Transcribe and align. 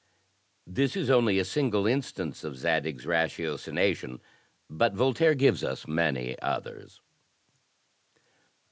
This 0.65 0.95
is 0.95 1.11
only 1.11 1.37
a 1.37 1.45
single 1.45 1.85
instance 1.85 2.43
of 2.43 2.57
Zadig's 2.57 3.05
ratiocination, 3.05 4.19
but 4.67 4.95
Voltaire 4.95 5.35
gives 5.35 5.63
us 5.63 5.87
many 5.87 6.35
others. 6.39 7.01